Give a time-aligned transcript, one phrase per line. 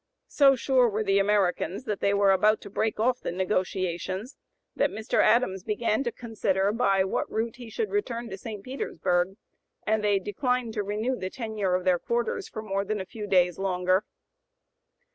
[0.29, 4.35] So sure were the Americans that they were about to break off the negotiations
[4.75, 5.21] that Mr.
[5.23, 7.03] Adams began to consider by (p.
[7.03, 8.63] 086) what route he should return to St.
[8.63, 9.37] Petersburg;
[9.85, 13.27] and they declined to renew the tenure of their quarters for more than a few
[13.27, 14.03] days longer.